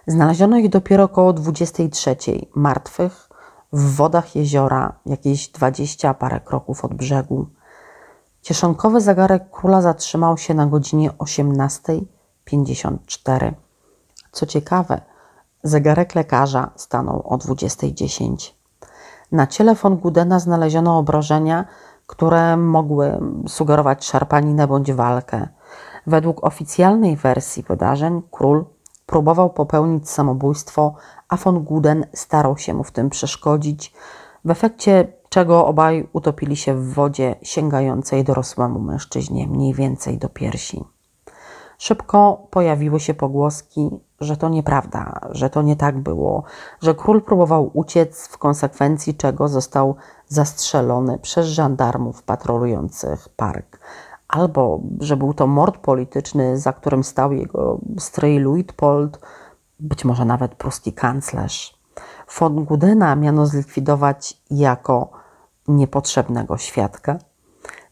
Znaleziono 0.07 0.57
ich 0.57 0.69
dopiero 0.69 1.03
około 1.03 1.33
23, 1.33 2.15
martwych, 2.55 3.29
w 3.73 3.95
wodach 3.95 4.35
jeziora, 4.35 4.93
jakieś 5.05 5.49
20 5.49 6.13
parę 6.13 6.39
kroków 6.39 6.85
od 6.85 6.93
brzegu. 6.93 7.47
Kieszonkowy 8.41 9.01
zegarek 9.01 9.43
króla 9.51 9.81
zatrzymał 9.81 10.37
się 10.37 10.53
na 10.53 10.65
godzinie 10.65 11.11
18.54. 11.11 13.53
Co 14.31 14.45
ciekawe, 14.45 15.01
zegarek 15.63 16.15
lekarza 16.15 16.71
stanął 16.75 17.27
o 17.27 17.37
20.10. 17.37 18.51
Na 19.31 19.47
ciele 19.47 19.75
von 19.75 19.97
Gudena 19.97 20.39
znaleziono 20.39 20.97
obrażenia, 20.97 21.65
które 22.07 22.57
mogły 22.57 23.19
sugerować 23.47 24.05
szarpaninę 24.05 24.67
bądź 24.67 24.93
walkę. 24.93 25.47
Według 26.07 26.43
oficjalnej 26.43 27.17
wersji 27.17 27.63
wydarzeń 27.63 28.21
król 28.31 28.65
próbował 29.05 29.49
popełnić 29.49 30.09
samobójstwo, 30.09 30.95
a 31.29 31.37
von 31.37 31.63
Guden 31.63 32.05
starał 32.13 32.57
się 32.57 32.73
mu 32.73 32.83
w 32.83 32.91
tym 32.91 33.09
przeszkodzić. 33.09 33.93
W 34.45 34.51
efekcie 34.51 35.13
czego 35.31 35.65
obaj 35.65 36.07
utopili 36.13 36.55
się 36.55 36.75
w 36.75 36.93
wodzie 36.93 37.35
sięgającej 37.41 38.23
dorosłemu 38.23 38.79
mężczyźnie 38.79 39.47
mniej 39.47 39.73
więcej 39.73 40.17
do 40.17 40.29
piersi. 40.29 40.83
Szybko 41.77 42.47
pojawiły 42.49 42.99
się 42.99 43.13
pogłoski, 43.13 43.89
że 44.19 44.37
to 44.37 44.49
nieprawda, 44.49 45.19
że 45.29 45.49
to 45.49 45.61
nie 45.61 45.75
tak 45.75 45.99
było, 45.99 46.43
że 46.81 46.95
król 46.95 47.21
próbował 47.21 47.71
uciec, 47.73 48.27
w 48.27 48.37
konsekwencji 48.37 49.15
czego 49.15 49.47
został 49.47 49.95
zastrzelony 50.27 51.19
przez 51.19 51.47
żandarmów 51.47 52.23
patrolujących 52.23 53.29
park, 53.29 53.79
albo 54.27 54.79
że 54.99 55.17
był 55.17 55.33
to 55.33 55.47
mord 55.47 55.77
polityczny, 55.77 56.57
za 56.57 56.73
którym 56.73 57.03
stał 57.03 57.33
jego 57.33 57.79
stryj 57.97 58.39
Luitpold, 58.39 59.19
być 59.79 60.05
może 60.05 60.25
nawet 60.25 60.55
pruski 60.55 60.93
kanclerz. 60.93 61.81
Von 62.39 62.65
Gudena 62.65 63.15
miano 63.15 63.45
zlikwidować 63.45 64.41
jako 64.49 65.20
niepotrzebnego 65.75 66.57
świadka. 66.57 67.17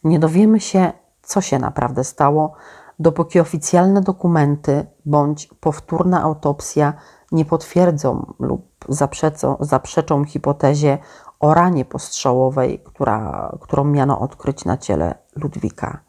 Nie 0.03 0.19
dowiemy 0.19 0.59
się, 0.59 0.91
co 1.21 1.41
się 1.41 1.59
naprawdę 1.59 2.03
stało, 2.03 2.53
dopóki 2.99 3.39
oficjalne 3.39 4.01
dokumenty 4.01 4.85
bądź 5.05 5.47
powtórna 5.47 6.21
autopsja 6.21 6.93
nie 7.31 7.45
potwierdzą 7.45 8.33
lub 8.39 8.69
zaprzeczą, 8.89 9.57
zaprzeczą 9.59 10.25
hipotezie 10.25 10.97
o 11.39 11.53
ranie 11.53 11.85
postrzałowej, 11.85 12.79
która, 12.79 13.51
którą 13.61 13.83
miano 13.83 14.19
odkryć 14.19 14.65
na 14.65 14.77
ciele 14.77 15.15
Ludwika. 15.35 15.99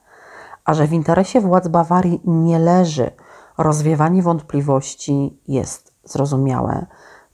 A 0.64 0.74
że 0.74 0.86
w 0.86 0.92
interesie 0.92 1.40
władz 1.40 1.68
Bawarii 1.68 2.20
nie 2.24 2.58
leży 2.58 3.10
rozwiewanie 3.58 4.22
wątpliwości, 4.22 5.40
jest 5.48 5.94
zrozumiałe. 6.04 6.86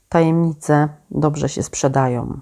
Tajemnice 0.09 0.89
dobrze 1.11 1.49
się 1.49 1.63
sprzedają. 1.63 2.39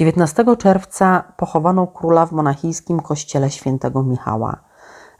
19 0.00 0.44
czerwca 0.56 1.24
pochowano 1.36 1.86
króla 1.86 2.26
w 2.26 2.32
monachijskim 2.32 3.00
kościele 3.00 3.50
świętego 3.50 4.02
Michała. 4.02 4.56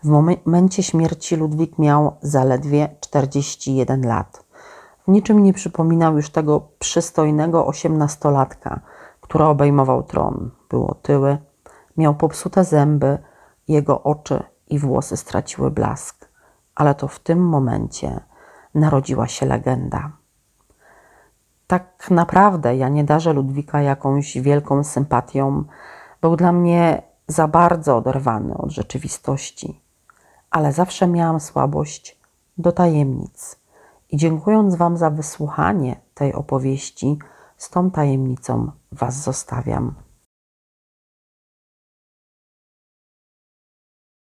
W 0.04 0.08
momencie 0.08 0.82
śmierci 0.82 1.36
Ludwik 1.36 1.78
miał 1.78 2.16
zaledwie 2.22 2.96
41 3.00 4.06
lat. 4.06 4.44
W 5.08 5.10
niczym 5.10 5.42
nie 5.42 5.52
przypominał 5.52 6.16
już 6.16 6.30
tego 6.30 6.68
przystojnego 6.78 7.66
osiemnastolatka, 7.66 8.80
który 9.20 9.44
obejmował 9.44 10.02
tron. 10.02 10.50
Był 10.70 10.86
otyły, 10.86 11.38
miał 11.96 12.14
popsute 12.14 12.64
zęby, 12.64 13.18
jego 13.68 14.02
oczy 14.02 14.42
i 14.68 14.78
włosy 14.78 15.16
straciły 15.16 15.70
blask. 15.70 16.28
Ale 16.74 16.94
to 16.94 17.08
w 17.08 17.18
tym 17.18 17.48
momencie 17.48 18.20
narodziła 18.74 19.26
się 19.26 19.46
legenda. 19.46 20.19
Tak 21.70 22.10
naprawdę 22.10 22.76
ja 22.76 22.88
nie 22.88 23.04
darzę 23.04 23.32
Ludwika 23.32 23.82
jakąś 23.82 24.38
wielką 24.38 24.84
sympatią. 24.84 25.64
Był 26.20 26.36
dla 26.36 26.52
mnie 26.52 27.02
za 27.26 27.48
bardzo 27.48 27.96
oderwany 27.96 28.58
od 28.58 28.70
rzeczywistości 28.70 29.80
ale 30.50 30.72
zawsze 30.72 31.06
miałam 31.06 31.40
słabość 31.40 32.18
do 32.58 32.72
tajemnic. 32.72 33.56
I 34.10 34.16
dziękując 34.16 34.74
Wam 34.74 34.96
za 34.96 35.10
wysłuchanie 35.10 35.96
tej 36.14 36.34
opowieści, 36.34 37.18
z 37.56 37.70
tą 37.70 37.90
tajemnicą 37.90 38.70
Was 38.92 39.22
zostawiam. 39.22 39.94